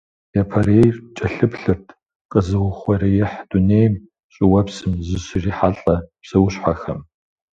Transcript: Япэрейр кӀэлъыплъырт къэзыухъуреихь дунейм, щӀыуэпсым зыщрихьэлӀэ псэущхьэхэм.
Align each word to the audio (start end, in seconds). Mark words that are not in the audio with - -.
Япэрейр 0.41 0.95
кӀэлъыплъырт 1.17 1.85
къэзыухъуреихь 2.31 3.37
дунейм, 3.49 3.93
щӀыуэпсым 4.33 4.93
зыщрихьэлӀэ 5.07 5.95
псэущхьэхэм. 6.21 6.99